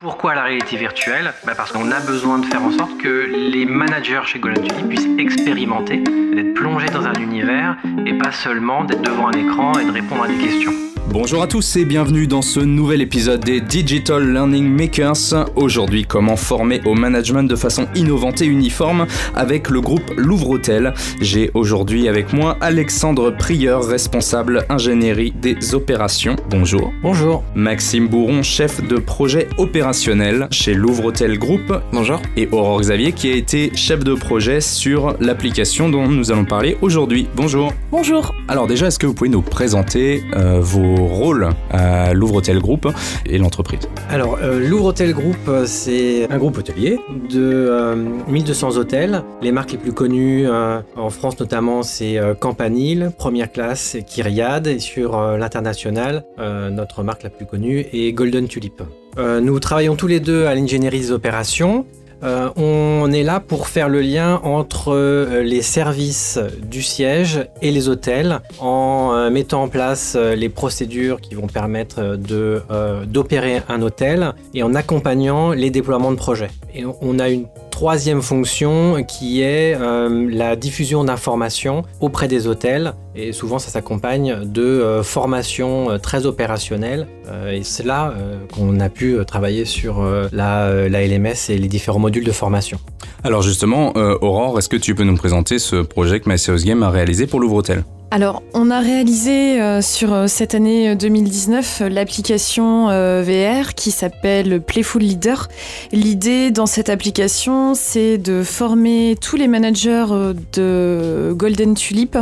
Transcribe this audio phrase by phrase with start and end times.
[0.00, 1.34] Pourquoi la réalité virtuelle?
[1.44, 4.88] Bah Parce qu'on a besoin de faire en sorte que les managers chez Golden Tulip
[4.88, 9.84] puissent expérimenter, d'être plongés dans un univers et pas seulement d'être devant un écran et
[9.84, 10.72] de répondre à des questions.
[11.12, 15.44] Bonjour à tous et bienvenue dans ce nouvel épisode des Digital Learning Makers.
[15.56, 20.94] Aujourd'hui, comment former au management de façon innovante et uniforme avec le groupe Louvre Hôtel.
[21.20, 26.36] J'ai aujourd'hui avec moi Alexandre Prieur, responsable ingénierie des opérations.
[26.48, 26.92] Bonjour.
[27.02, 27.42] Bonjour.
[27.56, 31.72] Maxime Bourron, chef de projet opérationnel chez Louvre Hôtel Group.
[31.92, 32.22] Bonjour.
[32.36, 36.78] Et Aurore Xavier qui a été chef de projet sur l'application dont nous allons parler
[36.82, 37.26] aujourd'hui.
[37.34, 37.72] Bonjour.
[37.90, 38.32] Bonjour.
[38.46, 42.88] Alors déjà, est-ce que vous pouvez nous présenter euh, vos rôle à Louvre Hôtel Group
[43.26, 46.98] et l'entreprise Alors, euh, Louvre Hôtel Group, euh, c'est un groupe hôtelier
[47.30, 47.94] de
[48.28, 49.22] 1200 euh, hôtels.
[49.42, 55.20] Les marques les plus connues en France notamment, c'est Campanile, Première Classe, Kyriade, et sur
[55.36, 58.82] l'international, notre marque la plus connue est Golden Tulip.
[59.18, 61.86] nous travaillons tous les deux à l'ingénierie des opérations.
[62.22, 67.70] Euh, on est là pour faire le lien entre euh, les services du siège et
[67.70, 74.34] les hôtels en euh, mettant en place les procédures qui vont permettre d'opérer un hôtel
[74.54, 76.50] et en accompagnant les déploiements de projets.
[76.74, 82.94] Et on a une troisième fonction qui est la diffusion d'informations auprès des hôtels.
[83.16, 87.06] Et souvent ça s'accompagne de formations très opérationnelles.
[87.50, 88.14] Et c'est là
[88.54, 92.78] qu'on a pu travailler sur la, LMS et les différents modules de formation.
[93.22, 96.82] Alors justement, euh, Aurore, est-ce que tu peux nous présenter ce projet que My Game
[96.82, 102.88] a réalisé pour Louvre-Hôtel alors, on a réalisé euh, sur euh, cette année 2019 l'application
[102.88, 105.48] VR qui s'appelle Playful Leader.
[105.92, 110.06] L'idée dans cette application, c'est de former tous les managers
[110.52, 112.18] de Golden Tulip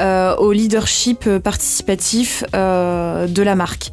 [0.00, 3.90] au leadership participatif de la marque.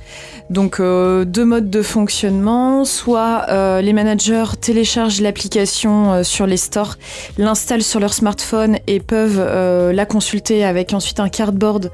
[0.51, 6.57] Donc euh, deux modes de fonctionnement, soit euh, les managers téléchargent l'application euh, sur les
[6.57, 6.97] stores,
[7.37, 9.41] l'installent sur leur smartphone et peuvent
[9.93, 11.89] la consulter avec ensuite un cardboard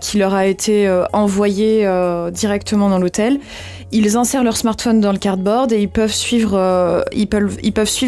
[0.00, 1.88] qui leur a été envoyé
[2.32, 3.38] directement dans l'hôtel.
[3.94, 7.02] Ils insèrent leur smartphone dans le cardboard et ils peuvent suivre, euh,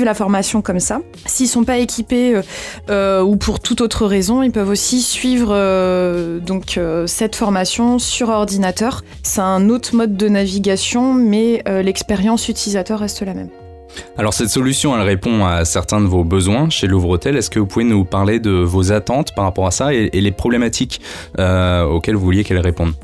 [0.05, 1.01] la formation comme ça.
[1.27, 2.43] S'ils sont pas équipés euh,
[2.89, 5.55] euh, ou pour toute autre raison, ils peuvent aussi suivre
[7.07, 9.05] cette formation sur ordinateur.
[9.23, 13.51] C'est un autre mode de navigation, mais l'expérience utilisateur reste la même.
[14.17, 17.37] Alors cette solution, elle répond à certains de vos besoins chez Louvre Hôtel.
[17.37, 20.33] Est-ce que vous pouvez nous parler de vos attentes par rapport à ça et, les
[20.33, 21.01] problématiques
[21.39, 22.95] auxquelles vous vouliez qu'elle réponde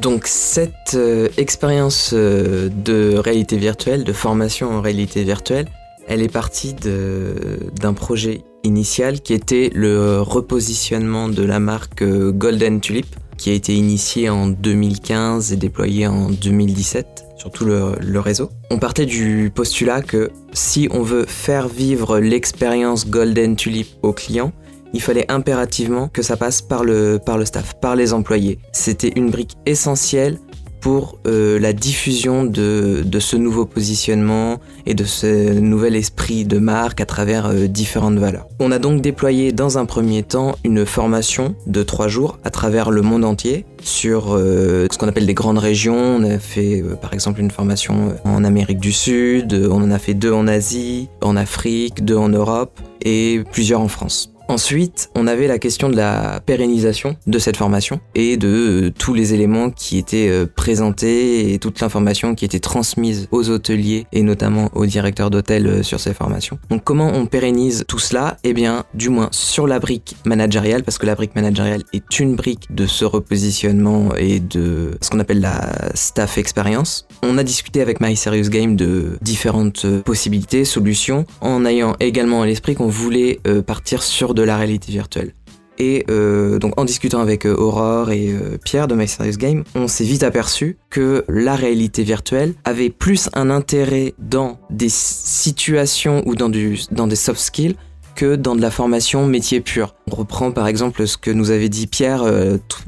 [0.00, 5.66] donc cette euh, expérience euh, de réalité virtuelle, de formation en réalité virtuelle,
[6.06, 12.80] elle est partie d'un projet initial qui était le repositionnement de la marque euh, Golden
[12.80, 13.06] Tulip,
[13.36, 18.50] qui a été initié en 2015 et déployé en 2017 tout le, réseau.
[18.70, 24.52] On partait du postulat que si on veut faire vivre l'expérience Golden Tulip aux clients,
[24.92, 28.58] il fallait impérativement que ça passe par le staff, par les employés.
[28.72, 30.38] C'était une brique essentielle
[30.84, 37.00] pour euh, la diffusion de, ce nouveau positionnement et de ce nouvel esprit de marque
[37.00, 38.46] à travers euh, différentes valeurs.
[38.60, 42.90] On a donc déployé dans un premier temps une formation de trois jours à travers
[42.90, 45.96] le monde entier sur euh, ce qu'on appelle des grandes régions.
[45.96, 50.12] On a fait par exemple une formation en Amérique du Sud, on en a fait
[50.12, 54.33] deux en Asie, en Afrique, deux en Europe et plusieurs en France.
[54.46, 59.14] Ensuite, on avait la question de la pérennisation de cette formation et de euh, tous
[59.14, 64.22] les éléments qui étaient euh, présentés et toute l'information qui était transmise aux hôteliers et
[64.22, 66.58] notamment aux directeurs d'hôtel euh, sur ces formations.
[66.68, 68.36] Donc comment on pérennise tout cela?
[68.44, 72.36] Eh bien, du moins sur la brique managériale, parce que la brique managériale est une
[72.36, 77.08] brique de ce repositionnement et de ce qu'on appelle la staff experience.
[77.22, 82.46] On a discuté avec My Serious Game de différentes possibilités, solutions, en ayant également à
[82.46, 85.32] l'esprit qu'on voulait partir sur de la réalité virtuelle.
[85.78, 89.64] Et euh, donc en discutant avec euh, Aurore et euh, Pierre de My Serious Game,
[89.74, 96.22] on s'est vite aperçu que la réalité virtuelle avait plus un intérêt dans des situations
[96.26, 97.76] ou dans, du, dans des soft skills
[98.14, 99.96] que dans de la formation métier pur.
[100.12, 102.22] On reprend par exemple ce que nous avait dit Pierre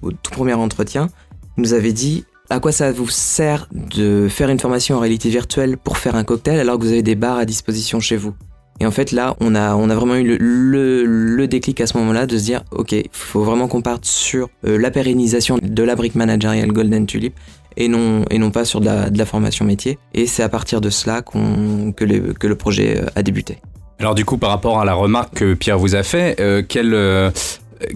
[0.02, 1.08] au tout premier entretien.
[1.58, 5.28] Il nous avait dit à quoi ça vous sert de faire une formation en réalité
[5.28, 8.34] virtuelle pour faire un cocktail alors que vous avez des bars à disposition chez vous?
[8.81, 12.26] Et en fait, là, on a, on a vraiment eu le, déclic à ce moment-là
[12.26, 15.94] de se dire, OK, il faut vraiment qu'on parte sur euh, la pérennisation de la
[15.94, 17.34] brique managériale Golden Tulip
[17.76, 19.99] et non, et non pas sur de la, formation métier.
[20.12, 21.93] Et c'est à partir de cela que,
[22.32, 23.58] que le projet euh, a débuté.
[24.00, 27.32] Alors du coup, par rapport à la remarque que Pierre vous a fait, euh, quelle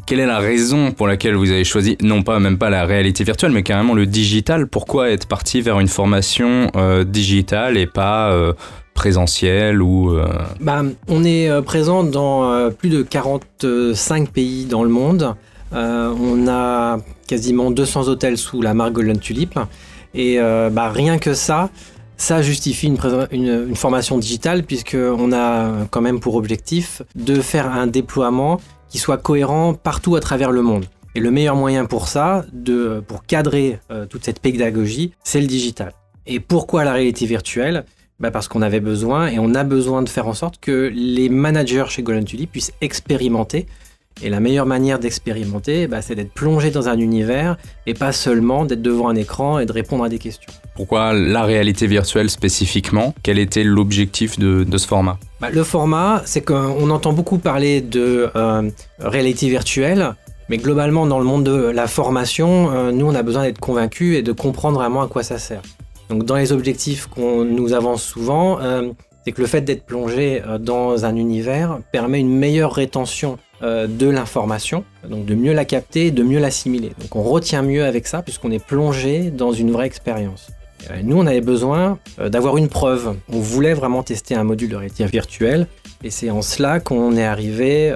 [0.06, 3.24] quelle est la raison pour laquelle vous avez choisi, non pas même pas la réalité
[3.24, 4.66] virtuelle, mais carrément le digital?
[4.66, 6.70] Pourquoi être parti vers une formation
[7.06, 8.54] digitale et pas
[9.00, 10.14] présentielle ou
[10.60, 15.34] bah, On est présent dans plus de 45 pays dans le monde.
[15.72, 19.58] on a quasiment 200 hôtels sous la marque Golden Tulip.
[20.12, 21.70] Et bah, rien que ça,
[22.18, 22.92] ça justifie
[23.32, 28.60] une, formation digitale puisqu'on a quand même pour objectif de faire un déploiement
[28.90, 30.84] qui soit cohérent partout à travers le monde.
[31.14, 32.44] Et le meilleur moyen pour ça,
[33.08, 35.92] pour cadrer euh, toute cette pédagogie, c'est le digital.
[36.26, 37.84] Et pourquoi la réalité virtuelle?
[38.20, 41.28] Bah Parce qu'on avait besoin et on a besoin de faire en sorte que les
[41.28, 43.66] managers chez Golden Tulip puissent expérimenter
[44.22, 47.56] et la meilleure manière d'expérimenter, bah, c'est d'être plongé dans un univers
[47.86, 50.52] et pas seulement d'être devant un écran et de répondre à des questions.
[50.74, 53.14] Pourquoi la réalité virtuelle spécifiquement?
[53.22, 55.18] Quel était l'objectif de, ce format?
[55.40, 60.14] Bah, Le format, c'est qu'on entend beaucoup parler de euh, réalité virtuelle,
[60.50, 64.18] mais globalement, dans le monde de la formation, euh, nous, on a besoin d'être convaincus
[64.18, 65.62] et de comprendre vraiment à quoi ça sert.
[66.10, 68.90] Donc, dans les objectifs qu'on nous avance souvent, euh,
[69.24, 74.08] c'est que le fait d'être plongé dans un univers permet une meilleure rétention euh, de
[74.08, 76.92] l'information, donc de mieux la capter, de mieux l'assimiler.
[76.98, 80.48] Donc on retient mieux avec ça puisqu'on est plongé dans une vraie expérience.
[80.90, 83.16] Euh, nous, on avait besoin euh, d'avoir une preuve.
[83.30, 85.66] On voulait vraiment tester un module de réalité virtuelle
[86.02, 87.94] et c'est en cela qu'on est arrivé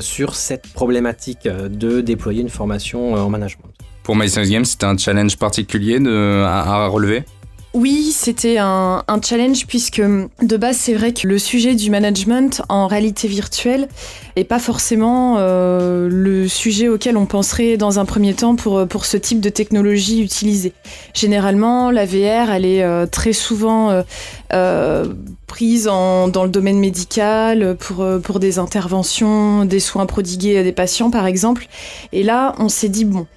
[0.00, 3.70] sur cette problématique de déployer une formation en management.
[4.10, 7.22] Pour MyScience Games, c'était un challenge particulier à relever?
[7.74, 12.88] Oui, c'était un, challenge puisque de base c'est vrai que le sujet du management en
[12.88, 13.86] réalité virtuelle
[14.34, 19.06] est pas forcément euh, le sujet auquel on penserait dans un premier temps pour, pour
[19.06, 20.72] ce type de technologie utilisée.
[21.14, 24.02] Généralement, la VR, elle est euh, très souvent
[24.52, 25.06] euh,
[25.46, 31.12] prise dans le domaine médical pour, pour des interventions, des soins prodigués à des patients
[31.12, 31.68] par exemple.
[32.10, 33.28] Et là, on s'est dit, bon,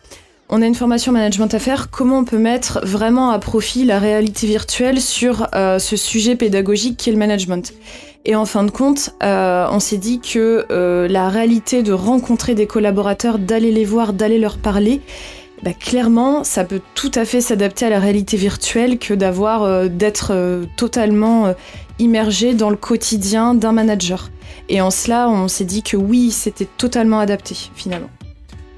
[0.55, 3.97] on a une formation management à faire, comment on peut mettre vraiment à profit la
[3.97, 7.73] réalité virtuelle sur euh, ce sujet pédagogique qui est le management?
[8.25, 12.53] Et en fin de compte, euh, on s'est dit que euh, la réalité de rencontrer
[12.53, 15.01] des collaborateurs, d'aller les voir, d'aller leur parler,
[15.63, 19.15] bah, clairement, ça peut tout à fait s'adapter à la réalité virtuelle que
[19.88, 20.33] d'être
[20.77, 21.55] totalement
[21.97, 24.29] immergé dans le quotidien d'un manager.
[24.69, 28.09] Et en cela, on s'est dit que oui, c'était totalement adapté finalement.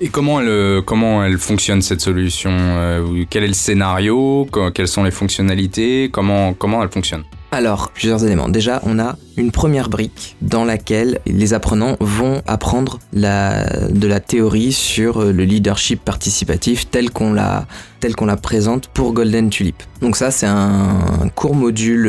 [0.02, 4.90] Et comment elle, euh, comment elle fonctionne cette solution euh, Quel est le scénario Quelles
[4.90, 6.54] sont les fonctionnalités comment,
[6.84, 7.24] elle fonctionne?
[7.54, 8.50] Alors, plusieurs éléments.
[8.50, 14.74] Déjà, on a une première brique dans laquelle les apprenants vont apprendre de la théorie
[14.74, 17.66] sur euh, le leadership participatif tel qu'on la,
[18.02, 19.82] tel qu'on la présente pour Golden Tulip.
[20.02, 22.08] Donc ça, c'est un court module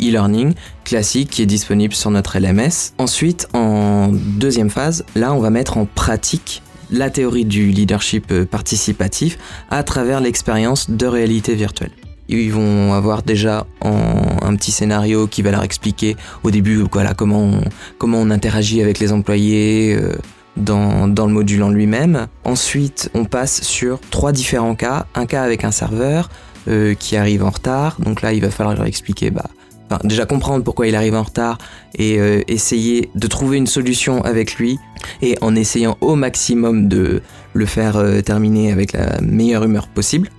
[0.00, 0.54] e-learning
[0.84, 2.92] classique qui est disponible sur notre LMS.
[2.98, 8.44] Ensuite, en deuxième phase, là, on va mettre en pratique la théorie du leadership euh,
[8.44, 9.38] participatif
[9.70, 11.92] à travers l'expérience de réalité virtuelle.
[12.28, 16.14] Ils vont avoir déjà un petit scénario qui va leur expliquer
[16.44, 17.60] au début voilà, comment, on,
[17.96, 20.12] comment on interagit avec les employés euh,
[20.58, 22.26] dans, le module en lui-même.
[22.44, 25.06] Ensuite, on passe sur trois différents cas.
[25.14, 26.28] Un cas avec un serveur
[26.68, 27.96] euh, qui arrive en retard.
[28.00, 29.48] Donc là, il va falloir leur expliquer bah,
[30.04, 31.58] déjà comprendre pourquoi il arrive en retard
[31.96, 34.78] et euh, essayer de trouver une solution avec lui
[35.22, 37.22] et en essayant au maximum de
[37.54, 40.30] le faire euh, terminer avec la meilleure humeur possible.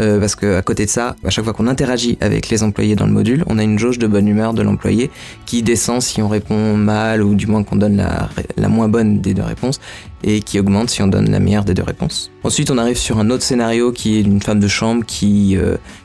[0.00, 3.06] Euh, parce qu'à côté de ça, à chaque fois qu'on interagit avec les employés dans
[3.06, 5.10] le module, on a une jauge de bonne humeur de l'employé
[5.44, 9.20] qui descend si on répond mal ou du moins qu'on donne la, la moins bonne
[9.20, 9.78] des deux réponses
[10.22, 12.30] et qui augmente si on donne la meilleure des deux réponses.
[12.44, 15.58] Ensuite, on arrive sur un autre scénario qui est une femme de chambre qui,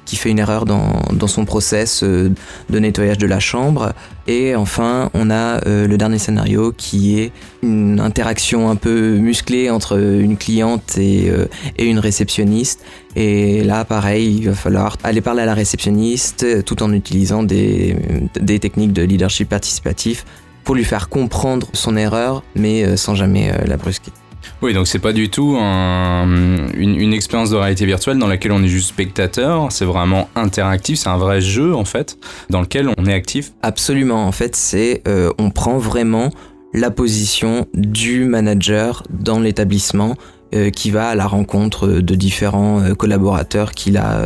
[0.05, 2.31] qui fait une erreur dans, dans son process euh,
[2.69, 3.93] de nettoyage de la chambre.
[4.27, 7.31] Et enfin, on a euh, le dernier scénario qui est
[7.61, 11.31] une interaction un peu musclée entre une cliente et,
[11.77, 12.83] et une réceptionniste.
[13.15, 17.95] Et là, pareil, il va falloir aller parler à la réceptionniste tout en utilisant des,
[18.39, 20.25] des techniques de leadership participatif
[20.65, 24.11] pour lui faire comprendre son erreur, mais euh, sans jamais euh, la brusquer.
[24.61, 28.67] Oui, donc c'est pas du tout une, expérience de réalité virtuelle dans laquelle on est
[28.67, 32.17] juste spectateur, c'est vraiment interactif, c'est un vrai jeu en fait,
[32.49, 33.51] dans lequel on est actif.
[33.61, 36.29] Absolument, en fait, c'est euh, on prend vraiment
[36.73, 40.15] la position du manager dans l'établissement
[40.73, 44.25] qui va à la rencontre de différents collaborateurs qu'il a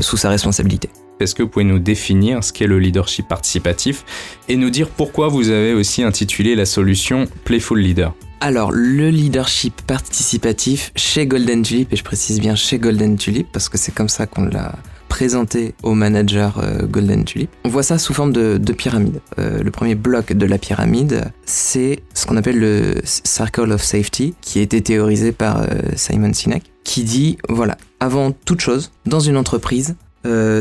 [0.00, 0.90] sous sa responsabilité.
[1.20, 4.04] Est-ce que vous pouvez nous définir ce qu'est le leadership participatif
[4.48, 8.14] et nous dire pourquoi vous avez aussi intitulé la solution Playful Leader?
[8.40, 13.68] Alors, le leadership participatif chez Golden Tulip, et je précise bien chez Golden Tulip parce
[13.68, 14.74] que c'est comme ça qu'on l'a
[15.08, 17.48] présenter aux managers euh, Golden Tulip.
[17.64, 19.20] On voit ça sous forme de, pyramide.
[19.38, 24.34] Euh, le premier bloc de la pyramide, c'est ce qu'on appelle le Circle of Safety,
[24.40, 29.20] qui a été théorisé par euh, Simon Sinek, qui dit, voilà, avant toute chose, dans
[29.20, 29.94] une entreprise,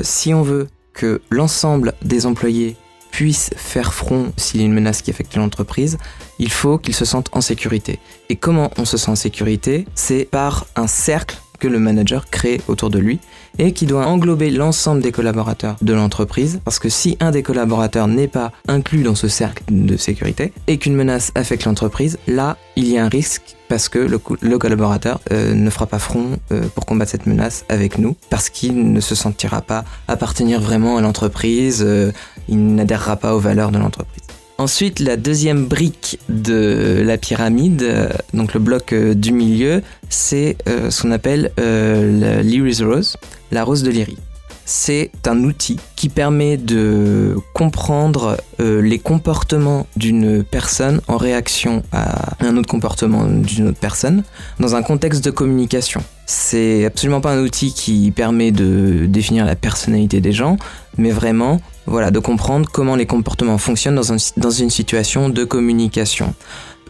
[0.04, 2.76] si on veut que l'ensemble des employés
[3.14, 6.00] puissent faire front s'il y a une menace qui affecte l'entreprise,
[6.40, 8.00] il faut qu'ils se sentent en sécurité.
[8.30, 9.86] Et comment on se sent en sécurité?
[9.94, 13.20] C'est par un cercle que le manager crée autour de lui
[13.60, 16.60] et qui doit englober l'ensemble des collaborateurs de l'entreprise.
[16.66, 20.80] Parce que si un des collaborateurs n'est pas inclus dans ce cercle de sécurité et
[20.80, 24.20] qu'une menace affecte l'entreprise, là, il y a un risque parce que le,
[24.60, 28.92] collaborateur euh, ne fera pas front euh, pour combattre cette menace avec nous, parce qu'il
[28.94, 32.12] ne se sentira pas appartenir vraiment à l'entreprise, euh,
[32.48, 34.24] il n'adhérera pas aux valeurs de l'entreprise.
[34.58, 41.12] Ensuite, la deuxième brique de la pyramide, donc le bloc du milieu, c'est ce qu'on
[41.12, 43.18] appelle l'Iris Rose,
[43.52, 44.18] la rose de Lyrie.
[44.66, 52.36] C'est un outil qui permet de comprendre euh, les comportements d'une personne en réaction à
[52.40, 54.24] un autre comportement d'une autre personne
[54.60, 56.02] dans un contexte de communication.
[56.26, 60.58] C'est absolument pas un outil qui permet de définir la personnalité des gens,
[60.98, 66.34] mais vraiment voilà, de comprendre comment les comportements fonctionnent dans, une situation de communication.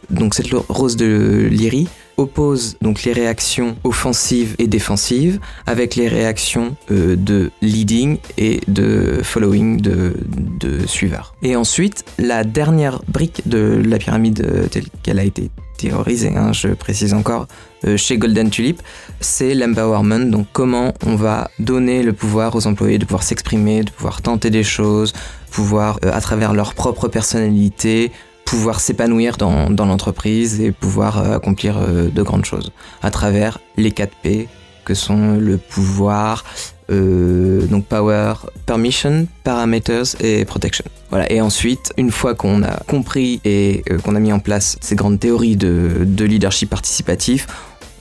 [0.10, 1.88] Donc cette rose de Lyrie
[2.18, 9.22] oppose donc les réactions offensives et défensives avec les réactions euh, de leading et de
[9.24, 10.14] following de,
[10.60, 11.34] de suiveurs.
[11.42, 16.54] Et ensuite, la dernière brique de la pyramide euh, telle qu'elle a été théorisée, hein,
[16.54, 17.48] je précise encore,
[17.86, 18.82] euh, chez Golden Tulip,
[19.20, 23.92] c'est l'empowerment, donc comment on va donner le pouvoir aux employés de pouvoir s'exprimer, de
[23.92, 25.14] pouvoir tenter des choses,
[25.52, 28.12] pouvoir, à travers leur propre personnalité,
[28.46, 33.92] pouvoir s'épanouir dans, l'entreprise et pouvoir euh, accomplir euh, de grandes choses à travers les
[33.92, 34.48] 4 P
[34.84, 36.44] que sont le pouvoir,
[36.92, 38.34] euh, donc power,
[38.66, 40.86] permission, parameters et protection.
[41.10, 41.32] Voilà.
[41.32, 45.20] Et ensuite, une fois qu'on a compris et qu'on a mis en place ces grandes
[45.20, 47.48] théories de, de leadership participatif,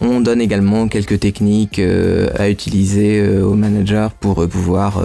[0.00, 5.00] on donne également quelques techniques à utiliser aux managers pour pouvoir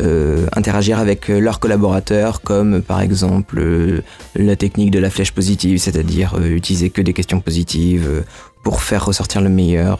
[0.00, 4.02] euh, interagir avec euh, leurs collaborateurs, comme par exemple euh,
[4.34, 8.24] la technique de la flèche positive, c'est-à-dire utiliser que des questions positives
[8.62, 9.98] pour faire ressortir le meilleur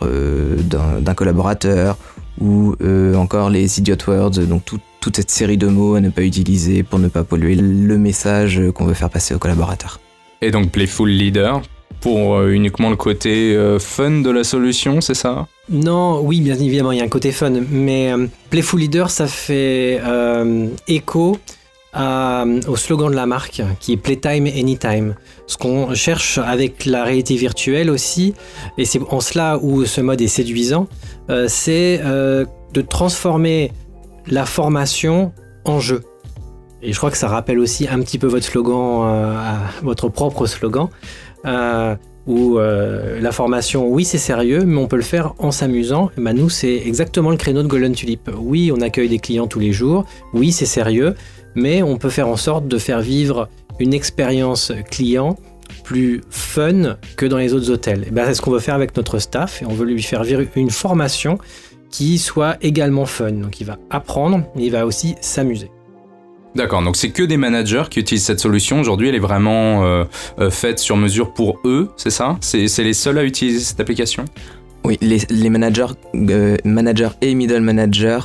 [0.61, 1.97] d'un collaborateur,
[2.41, 2.75] ou
[3.17, 6.99] encore les idiot words, donc toute cette série de mots à ne pas utiliser pour
[6.99, 10.01] ne pas polluer le message qu'on veut faire passer au collaborateur.
[10.43, 11.63] Et donc Playful Leader,
[12.01, 15.47] pour euh, uniquement le côté euh, fun de la solution, c'est ça?
[15.69, 19.27] Non, oui, bien évidemment, il y a un côté fun, mais euh, Playful Leader, ça
[19.27, 20.01] fait
[20.89, 21.39] écho
[21.95, 25.15] au slogan de la marque qui est Playtime Anytime.
[25.47, 28.35] Ce qu'on cherche avec la réalité virtuelle aussi,
[28.79, 30.87] et c'est en cela où ce mode est séduisant,
[31.49, 33.73] c'est de transformer
[34.27, 35.33] la formation
[35.65, 36.03] en jeu.
[36.83, 39.37] Et je crois que ça rappelle aussi un petit peu votre slogan,
[39.83, 40.89] votre propre slogan.
[41.47, 46.11] Euh, où euh, la formation, oui, c'est sérieux, mais on peut le faire en s'amusant.
[46.17, 48.31] Ben, nous, c'est exactement le créneau de Golden Tulip.
[48.37, 50.05] Oui, on accueille des clients tous les jours.
[50.35, 51.15] Oui, c'est sérieux,
[51.55, 55.37] mais on peut faire en sorte de faire vivre une expérience client
[55.85, 58.07] plus fun que dans les autres hôtels.
[58.13, 60.43] Ben, c'est ce qu'on veut faire avec notre staff et on veut lui faire vivre
[60.57, 61.39] une formation
[61.91, 63.33] qui soit également fun.
[63.33, 65.71] Donc il va apprendre, mais il va aussi s'amuser.
[66.57, 68.81] D'accord, donc c'est que des managers qui utilisent cette solution.
[68.81, 70.05] Aujourd'hui, elle est vraiment euh,
[70.41, 72.37] euh, faite sur mesure pour eux, c'est ça?
[72.41, 74.25] C'est, les seuls à utiliser cette application?
[74.85, 78.21] Oui, les, managers, euh, managers et middle managers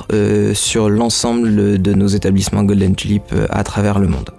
[0.53, 4.29] sur l'ensemble de nos établissements Golden Tulip à travers le monde.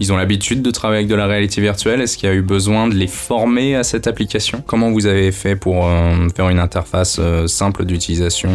[0.00, 2.00] Ils ont l'habitude de travailler avec de la réalité virtuelle.
[2.00, 4.62] Est-ce qu'il y a eu besoin de les former à cette application?
[4.64, 8.48] Comment vous avez fait pour euh, faire une interface euh, simple d'utilisation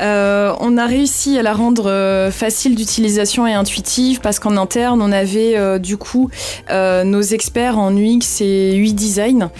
[0.00, 0.54] euh?
[0.60, 5.78] On a réussi à la rendre facile d'utilisation et intuitive parce qu'en interne, on avait
[5.78, 6.30] du coup
[6.70, 9.50] nos experts en UX et UI design.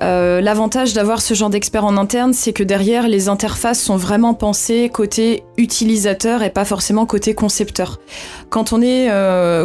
[0.00, 4.90] L'avantage d'avoir ce genre d'experts en interne, c'est que derrière, les interfaces sont vraiment pensées
[4.92, 7.98] côté utilisateur et pas forcément côté concepteur.
[8.50, 9.08] Quand on est,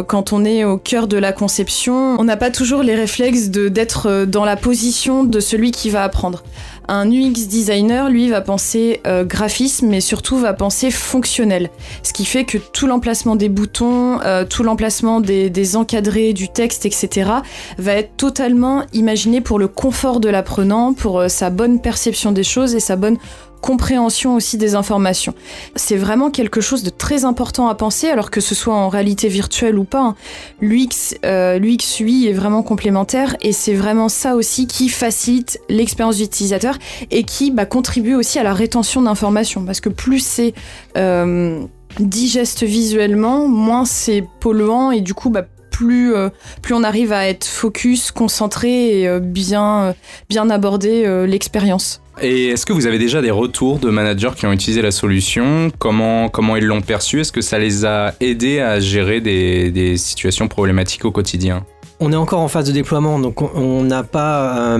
[0.06, 4.06] quand on est au cœur de la conception, on n'a pas toujours les réflexes d'être
[4.08, 6.42] euh, dans la position de celui qui va apprendre.
[6.86, 11.70] Un UX designer, lui, va penser euh, graphisme, mais surtout va penser fonctionnel.
[12.02, 16.48] Ce qui fait que tout l'emplacement des boutons, euh, tout l'emplacement des, des, encadrés, du
[16.48, 17.30] texte, etc.,
[17.78, 22.74] va être totalement imaginé pour le confort de l'apprenant, pour sa bonne perception des choses
[22.74, 23.16] et sa bonne
[23.64, 25.32] compréhension aussi des informations.
[25.74, 29.28] C'est vraiment quelque chose de très important à penser, alors que ce soit en réalité
[29.28, 30.02] virtuelle ou pas.
[30.02, 30.16] Hein.
[30.60, 36.76] L'UX, euh, l'UX est vraiment complémentaire et c'est vraiment ça aussi qui facilite l'expérience d'utilisateur
[37.10, 39.64] et qui bah, contribue aussi à la rétention d'informations.
[39.64, 40.52] Parce que plus c'est
[40.98, 41.64] euh,
[41.98, 46.28] digeste visuellement, moins c'est polluant et du coup, bah, plus, euh,
[46.60, 49.94] plus on arrive à être focus, concentré et euh, bien,
[50.28, 52.03] bien aborder l'expérience.
[52.20, 55.70] Et est-ce que vous avez déjà des retours de managers qui ont utilisé la solution?
[55.78, 57.20] Comment, comment ils l'ont perçu?
[57.20, 61.64] Est-ce que ça les a aidés à gérer des, situations problématiques au quotidien?
[62.00, 64.78] On est encore en phase de déploiement, donc on n'a pas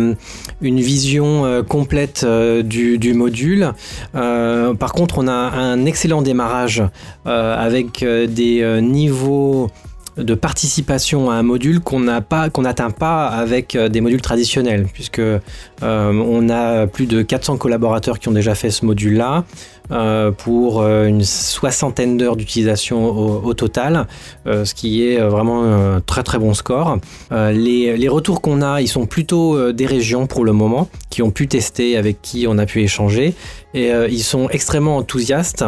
[0.61, 2.27] une vision complète
[2.65, 3.73] du, du, module.
[4.13, 6.83] par contre, on a un excellent démarrage
[7.25, 9.71] avec des niveaux
[10.17, 12.05] de participation à un module qu'on
[12.53, 15.41] qu'on n'atteint pas avec euh, des modules traditionnels, puisque euh,
[15.83, 19.45] on a plus de 400 collaborateurs qui ont déjà fait ce module-là.
[19.93, 23.05] Euh, pour une soixantaine d'heures d'utilisation
[23.45, 24.07] au, total,
[24.47, 26.97] ce qui est vraiment un très très bon score.
[27.31, 31.49] Les, retours qu'on a, ils sont plutôt des régions pour le moment, qui ont pu
[31.49, 33.35] tester, avec qui on a pu échanger,
[33.75, 35.67] et ils sont extrêmement enthousiastes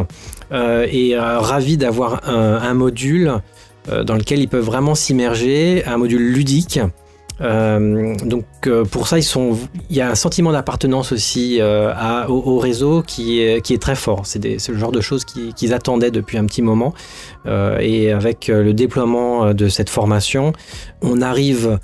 [0.51, 3.43] et ravis d'avoir un, module
[3.89, 6.81] dans lequel ils peuvent vraiment s'immerger, un module ludique.
[7.41, 9.59] Euh, donc euh, pour ça, ils sont,
[9.91, 11.61] il y a un sentiment d'appartenance aussi
[12.29, 14.23] au, réseau qui est, très fort.
[14.25, 16.95] C'est le genre de choses qu'ils attendaient depuis un petit moment.
[17.47, 20.53] et avec le déploiement de cette formation,
[21.03, 21.79] on arrive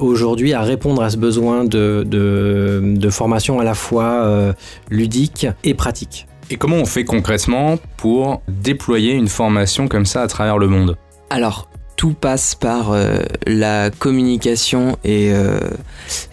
[0.00, 4.54] aujourd'hui à répondre à ce besoin de formation à la fois
[4.90, 6.26] ludique et pratique.
[6.50, 10.96] Et comment on fait concrètement pour déployer une formation comme ça à travers le monde?
[11.34, 15.58] Alors, tout passe par euh, la communication et, euh,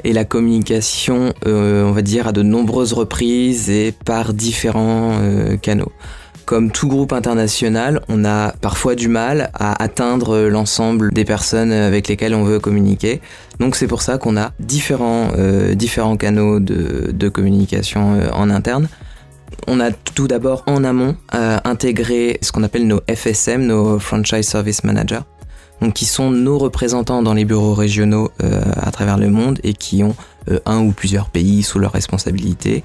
[0.06, 5.20] la communication, euh, on va dire, à de nombreuses reprises et par différents
[5.64, 5.92] canaux.
[6.46, 12.08] Comme tout groupe international, on a parfois du mal à atteindre l'ensemble des personnes avec
[12.08, 13.22] lesquelles on veut communiquer.
[13.60, 15.32] Donc c'est pour ça qu'on a différents,
[16.20, 18.88] canaux de communication en interne.
[19.68, 24.48] On a tout d'abord en amont euh, intégré ce qu'on appelle nos FSM, nos Franchise
[24.48, 25.22] Service Managers,
[25.94, 30.04] qui sont nos représentants dans les bureaux régionaux euh, à travers le monde et qui
[30.04, 30.16] ont
[30.50, 32.84] euh, un ou plusieurs pays sous leur responsabilité.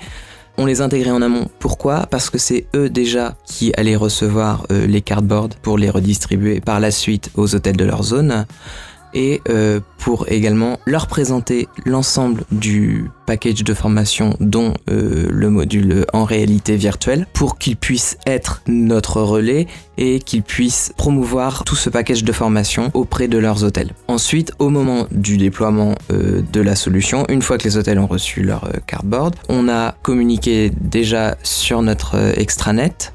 [0.58, 1.49] On les a intégrés en amont.
[1.58, 2.06] Pourquoi?
[2.11, 6.90] Parce que c'est eux déjà qui allaient recevoir les cardboards pour les redistribuer par la
[6.90, 8.46] suite aux hôtels de leur zone
[9.16, 16.05] et euh, pour également leur présenter l'ensemble du package de formation dont euh, le module
[16.12, 21.88] en réalité virtuelle pour qu'ils puissent être notre relais et qu'ils puissent promouvoir tout ce
[21.88, 23.92] package de formation auprès de leurs hôtels.
[24.07, 28.07] Ensuite, au moment du déploiement euh, de la solution, une fois que les hôtels ont
[28.07, 33.14] reçu leur cardboard, on a communiqué déjà sur notre extranet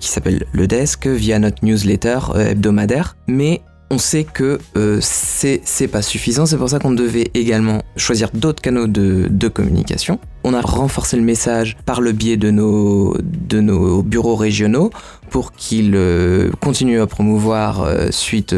[0.00, 3.60] qui s'appelle le desk via notre newsletter hebdomadaire, mais
[3.90, 8.60] on sait que euh, c'est pas suffisant, c'est pour ça qu'on devait également choisir d'autres
[8.60, 10.18] canaux de, communication.
[10.42, 14.90] On a renforcé le message par le biais de nos, bureaux régionaux
[15.30, 18.54] pour qu'ils euh, continuent à promouvoir euh, suite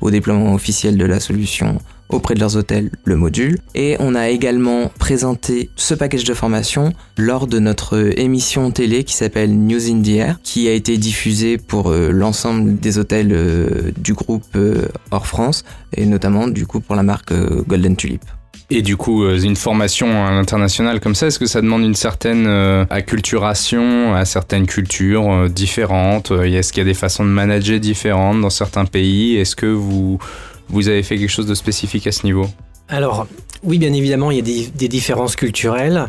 [0.00, 3.58] au déploiement officiel de la solution auprès de leurs hôtels le module.
[3.74, 9.14] Et on a également présenté ce package de formation lors de notre émission télé qui
[9.14, 13.92] s'appelle News in the Air, qui a été diffusée pour euh, l'ensemble des hôtels euh,
[13.98, 15.64] du groupe euh, hors France,
[15.96, 17.32] et notamment du coup pour la marque
[17.66, 18.22] Golden Tulip.
[18.68, 22.48] Et du coup, une formation internationale comme ça, est-ce que ça demande une certaine
[22.90, 26.32] acculturation à certaines cultures différentes?
[26.32, 29.36] Est-ce qu'il y a des façons de manager différentes dans certains pays?
[29.36, 30.18] Est-ce que vous,
[30.68, 32.46] vous avez fait quelque chose de spécifique à ce niveau
[32.88, 33.26] Alors,
[33.62, 36.06] oui, bien évidemment, il y a des, différences culturelles.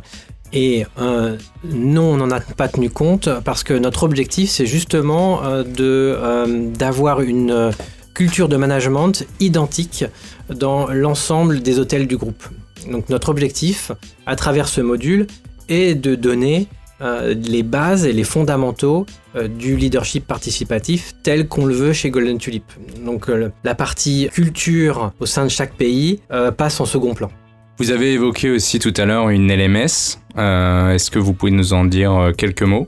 [0.53, 5.43] Et euh, non, on n'en a pas tenu compte parce que notre objectif, c'est justement
[5.43, 7.71] euh, euh, d'avoir une
[8.13, 10.05] culture de management identique
[10.49, 12.43] dans l'ensemble des hôtels du groupe.
[12.89, 13.91] Donc notre objectif,
[14.25, 15.27] à travers ce module,
[15.67, 16.67] est de donner
[17.01, 19.05] les bases et les fondamentaux
[19.47, 22.65] du leadership participatif tel qu'on le veut chez Golden Tulip.
[23.05, 26.21] Donc euh, la partie culture au sein de chaque pays
[26.57, 27.29] passe en second plan.
[27.77, 30.17] Vous avez évoqué aussi tout à l'heure une LMS.
[30.35, 32.87] Est-ce que vous pouvez nous en dire quelques mots?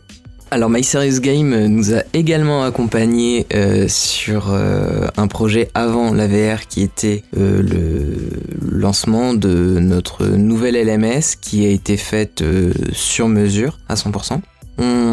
[0.51, 6.25] Alors My Serious Game nous a également accompagné euh, sur euh, un projet avant la
[6.25, 12.43] VR qui était euh, le lancement de notre nouvelle LMS qui a été faite
[12.91, 14.39] sur mesure à 100%.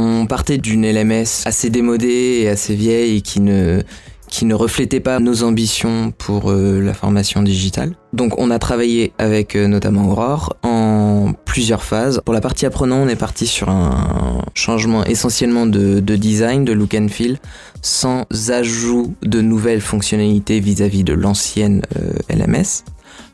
[0.06, 3.82] On partait d'une LMS assez démodée et assez vieille et qui ne
[4.28, 7.94] qui ne reflétait pas nos ambitions pour euh, la formation digitale.
[8.12, 12.20] Donc on a travaillé avec euh, notamment Aurore en plusieurs phases.
[12.24, 16.94] Pour la partie apprenant, on est parti sur un changement essentiellement de, design, de look
[16.94, 17.38] and feel,
[17.82, 21.82] sans ajout de nouvelles fonctionnalités vis-à-vis de l'ancienne
[22.28, 22.84] LMS.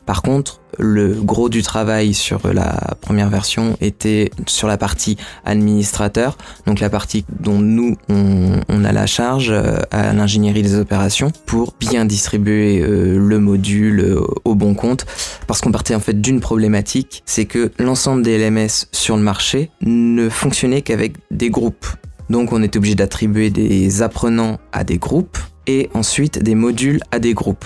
[0.05, 6.37] Par contre, le gros du travail sur la première version était sur la partie administrateur,
[6.65, 11.73] donc la partie dont nous on, a la charge euh, à l'ingénierie des opérations pour
[11.79, 15.05] bien distribuer euh, le module euh, au bon compte,
[15.47, 19.71] parce qu'on partait en fait d'une problématique, c'est que l'ensemble des LMS sur le marché
[19.81, 21.87] ne fonctionnait qu'avec des groupes.
[22.29, 27.19] Donc on était obligé d'attribuer des apprenants à des groupes et ensuite des modules à
[27.19, 27.65] des groupes.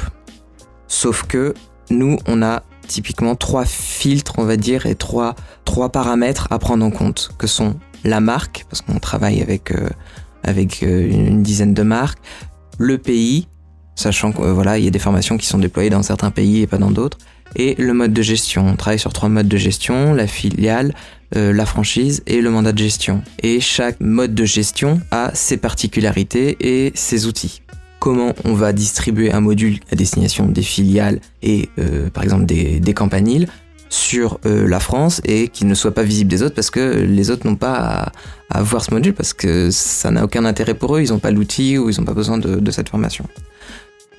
[0.88, 1.54] Sauf que
[1.90, 5.36] nous, on a typiquement trois filtres, on va dire, et trois,
[5.92, 9.90] paramètres à prendre en compte, que sont la marque, parce qu'on travaille avec, euh,
[10.48, 12.20] euh, une dizaine de marques,
[12.78, 13.48] le pays,
[13.96, 16.62] sachant qu'il euh, voilà, il y a des formations qui sont déployées dans certains pays
[16.62, 17.18] et pas dans d'autres,
[17.56, 18.68] et le mode de gestion.
[18.68, 20.94] On travaille sur trois modes de gestion, la filiale,
[21.34, 23.22] la franchise et le mandat de gestion.
[23.42, 27.62] Et chaque mode de gestion a ses particularités et ses outils
[28.00, 32.94] comment on va distribuer un module à destination des filiales et euh, par exemple des,
[32.94, 33.48] campaniles
[33.90, 37.32] sur euh, la France et qu'il ne soit pas visible des autres parce que les
[37.32, 38.12] autres n'ont pas
[38.50, 41.32] à, voir ce module parce que ça n'a aucun intérêt pour eux, ils n'ont pas
[41.32, 43.26] l'outil ou ils n'ont pas besoin de cette formation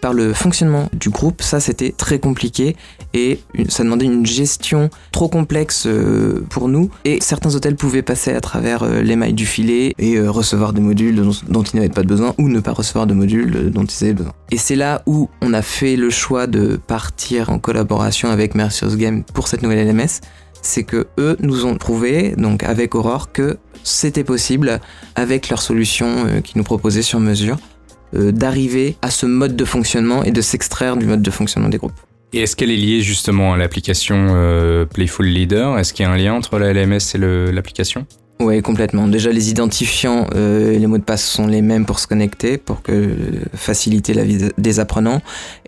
[0.00, 2.76] par le fonctionnement du groupe, ça c'était très compliqué
[3.14, 6.90] et ça demandait une gestion trop complexe euh, pour nous.
[7.04, 10.72] Et certains hôtels pouvaient passer à travers euh, les mailles du filet et euh, recevoir
[10.72, 14.04] des modules dont, ils n'avaient pas besoin ou ne pas recevoir de modules dont ils
[14.04, 14.32] avaient besoin.
[14.50, 18.96] Et c'est là où on a fait le choix de partir en collaboration avec Mercius
[18.96, 20.20] Game pour cette nouvelle LMS
[20.60, 24.80] c'est que eux nous ont prouvé, donc avec Aurore, que c'était possible
[25.14, 27.58] avec leur solution qu'ils nous proposaient sur mesure
[28.12, 32.00] d'arriver à ce mode de fonctionnement et de s'extraire du mode de fonctionnement des groupes.
[32.32, 35.78] Et est-ce qu'elle est liée justement à l'application euh, Playful Leader?
[35.78, 37.18] Est-ce qu'il y a un lien entre la LMS et
[37.52, 38.06] l'application?
[38.40, 39.08] Oui, complètement.
[39.08, 42.58] Déjà, les identifiants euh, et les mots de passe sont les mêmes pour se connecter,
[42.58, 43.16] pour que,
[43.54, 45.22] faciliter la vie des apprenants.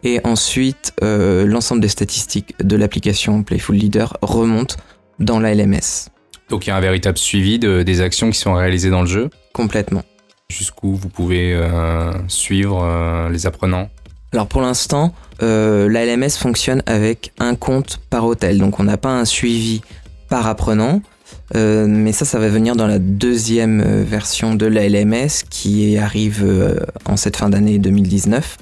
[0.05, 4.77] Et ensuite, l'ensemble des statistiques de l'application Playful Leader remontent
[5.19, 6.11] dans la LMS.
[6.51, 9.31] Donc il y a un véritable suivi des actions qui sont réalisées dans le jeu?
[9.53, 10.03] Complètement
[10.51, 13.89] jusqu'où vous pouvez euh, suivre euh, les apprenants
[14.33, 18.97] Alors pour l'instant, euh, la LMS fonctionne avec un compte par hôtel, donc on n'a
[18.97, 19.81] pas un suivi
[20.29, 21.01] par apprenant.
[21.55, 26.47] mais ça, ça va venir dans la deuxième version de la LMS qui arrive
[27.05, 28.57] en cette fin d'année 2019,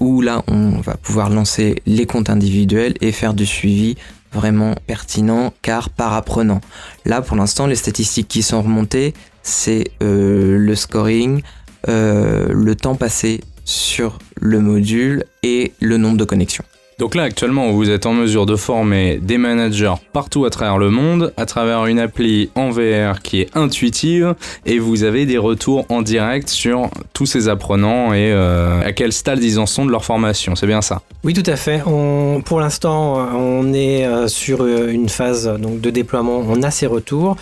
[0.00, 3.96] où là, on va pouvoir lancer les comptes individuels et faire du suivi
[4.32, 6.60] vraiment pertinent car par apprenant.
[7.06, 9.14] Là, pour l'instant, les statistiques qui sont remontées,
[9.48, 11.42] c'est euh, le scoring,
[11.88, 16.64] euh, le temps passé sur le module et le nombre de connexions.
[16.98, 20.90] Donc là, actuellement, vous êtes en mesure de former des managers partout à travers le
[20.90, 24.34] monde, à travers une appli en VR qui est intuitive,
[24.66, 29.12] et vous avez des retours en direct sur tous ces apprenants et euh, à quel
[29.12, 30.56] stade ils en sont de leur formation.
[30.56, 31.82] C'est bien ça Oui, tout à fait.
[32.44, 36.42] pour l'instant, on est sur une phase donc, de déploiement.
[36.48, 37.36] On a ces retours.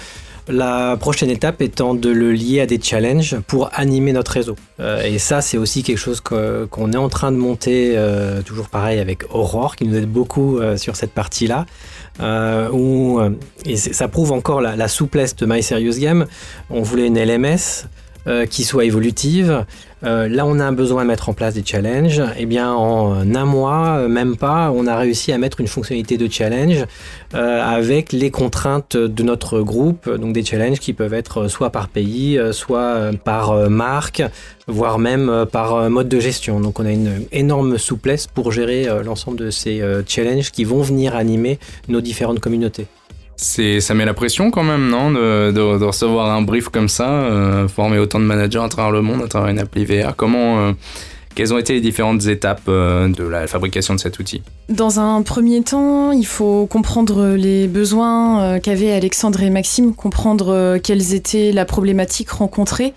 [0.49, 4.55] La prochaine étape étant de le lier à des challenges pour animer notre réseau.
[4.79, 8.69] Euh, et ça, c'est aussi quelque chose qu'on est en train de monter, euh, toujours
[8.69, 11.67] pareil avec Aurore, qui nous aide beaucoup euh, sur cette partie-là.
[12.73, 13.21] où,
[13.65, 16.27] et ça prouve encore la, la, souplesse de My Serious Game.
[16.71, 17.89] On voulait une LMS
[18.51, 19.65] qui soit évolutive,
[20.07, 22.23] euh, là, on a un besoin à mettre en place des challenges.
[22.38, 26.16] Eh bien, en un mois, euh, même pas, on a réussi à mettre une fonctionnalité
[26.16, 26.85] de challenge
[27.35, 30.09] euh, avec les contraintes de notre groupe.
[30.09, 34.23] Donc, des challenges qui peuvent être soit par pays, soit par marque,
[34.69, 36.61] voire même par mode de gestion.
[36.61, 41.16] Donc, on a une énorme souplesse pour gérer l'ensemble de ces challenges qui vont venir
[41.16, 42.87] animer nos différentes communautés.
[43.37, 47.68] C'est, ça met la pression quand même, non de, recevoir un brief comme ça, euh,
[47.68, 50.16] former autant de managers à travers le monde, à travers une appli VR.
[50.16, 50.72] Comment, euh,
[51.35, 54.42] quelles ont été les différentes étapes euh, de la fabrication de cet outil?
[54.70, 61.14] Dans un premier temps, il faut comprendre les besoins qu'avaient Alexandre et Maxime, comprendre quelles
[61.14, 62.94] étaient la problématique rencontrée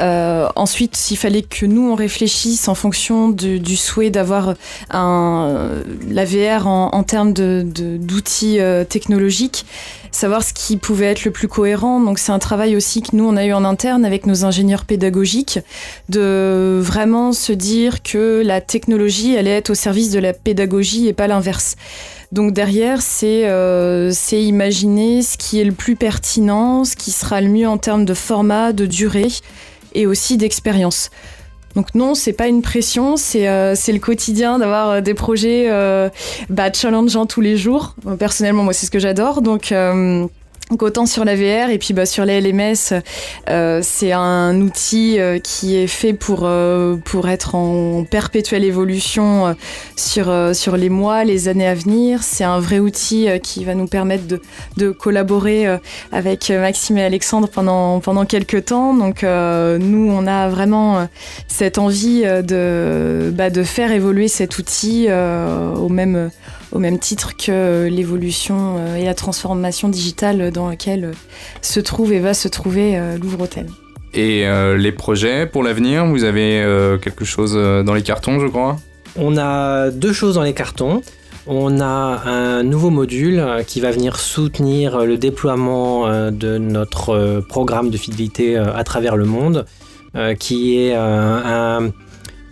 [0.00, 4.54] euh, ensuite, s'il fallait que nous on réfléchisse en fonction du souhait d'avoir
[4.90, 5.70] un,
[6.08, 9.64] la VR en, termes d'outils euh, technologiques,
[10.10, 12.00] savoir ce qui pouvait être le plus cohérent.
[12.00, 14.84] Donc c'est un travail aussi que nous on a eu en interne avec nos ingénieurs
[14.84, 15.60] pédagogiques,
[16.08, 21.12] de vraiment se dire que la technologie allait être au service de la pédagogie et
[21.12, 21.76] pas l'inverse.
[22.32, 27.48] Donc derrière, c'est euh, imaginer ce qui est le plus pertinent, ce qui sera le
[27.48, 29.28] mieux en termes de format, de durée
[29.96, 31.10] et aussi d'expérience.
[31.76, 36.08] Donc non, c'est pas une pression, c'est euh, le quotidien d'avoir euh, des projets euh,
[36.48, 37.94] bah, challengeants tous les jours.
[38.18, 39.42] Personnellement, moi, c'est ce que j'adore.
[39.42, 39.74] Donc
[40.70, 43.00] donc autant sur la VR et puis bah, sur les LMS,
[43.48, 49.54] euh, c'est un outil euh, qui est fait pour, euh, pour être en perpétuelle évolution
[49.94, 52.24] sur, sur les mois, les années à venir.
[52.24, 54.42] C'est un vrai outil qui va nous permettre de,
[54.76, 55.66] de collaborer
[56.10, 58.92] avec Maxime et Alexandre pendant, pendant quelques temps.
[58.92, 61.08] Donc nous, on a vraiment
[61.46, 66.30] cette envie de, bah, de faire évoluer cet outil au même
[66.76, 71.12] au même titre que l'évolution euh, et la transformation digitale dans laquelle euh,
[71.62, 73.66] se trouve et va se trouver euh, Louvre-Hôtel.
[74.12, 78.38] Et euh, les projets pour l'avenir, vous avez euh, quelque chose euh, dans les cartons,
[78.40, 78.76] je crois?
[79.16, 81.00] On a deux choses dans les cartons.
[81.46, 87.10] On a un nouveau module euh, qui va venir soutenir le déploiement euh, de notre
[87.10, 89.64] euh, programme de fidélité euh, à travers le monde,
[90.14, 91.90] euh, qui est euh, un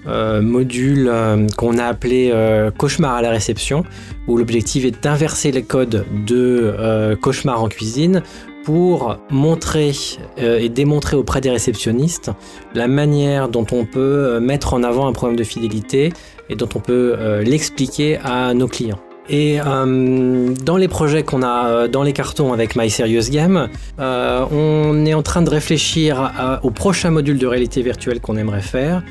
[0.06, 3.84] euh, module euh, qu'on a appelé euh, Cauchemar à la réception,
[4.26, 8.22] où l'objectif est d'inverser les codes de euh, Cauchemar en cuisine
[8.64, 9.92] pour montrer
[10.38, 12.30] euh, et démontrer auprès des réceptionnistes
[12.74, 16.12] la manière dont on peut euh, mettre en avant un problème de fidélité
[16.48, 19.00] et dont on peut l'expliquer à nos clients.
[19.28, 24.44] Et euh, dans les projets qu'on a dans les cartons avec My Serious Game, euh,
[24.50, 29.02] on est en train de réfléchir au prochain module de réalité virtuelle qu'on aimerait faire,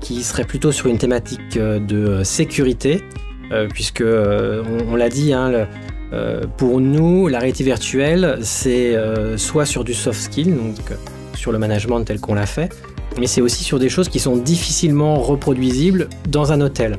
[0.00, 3.02] qui serait plutôt sur une thématique euh, de euh, sécurité,
[3.50, 5.66] euh, puisque euh, on, l'a dit, hein,
[6.12, 10.94] euh, pour nous, la réalité virtuelle, c'est euh, soit sur du soft skill, donc euh,
[11.34, 12.72] sur le management tel qu'on l'a fait,
[13.18, 16.98] mais c'est aussi sur des choses qui sont difficilement reproduisibles dans un hôtel.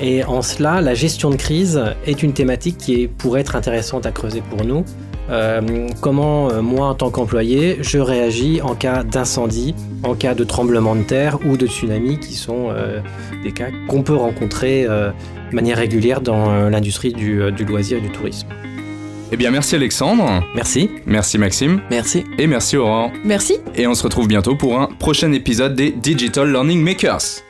[0.00, 4.10] Et en cela, la gestion de crise est une thématique qui pourrait être intéressante à
[4.10, 4.84] creuser pour nous.
[5.32, 10.44] Euh, comment euh, moi, en tant qu'employé, je réagis en cas d'incendie, en cas de
[10.44, 13.00] tremblement de terre ou de tsunami, qui sont euh,
[13.42, 15.10] des cas qu'on peut rencontrer euh,
[15.50, 18.48] de manière régulière dans euh, l'industrie du, du loisir et du tourisme.
[19.34, 20.90] Eh bien, merci Alexandre, Merci.
[21.06, 22.24] merci Maxime, Merci.
[22.38, 23.10] et merci Aurore.
[23.24, 27.42] Merci Et on se retrouve bientôt pour un prochain épisode des Digital Learning Makers.